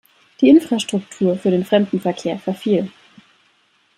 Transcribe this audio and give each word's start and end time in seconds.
Die 0.39 0.49
Infrastruktur 0.49 1.37
für 1.37 1.51
den 1.51 1.63
Fremdenverkehr 1.63 2.39
verfiel. 2.39 2.91